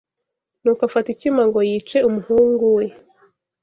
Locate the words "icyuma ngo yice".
1.13-1.97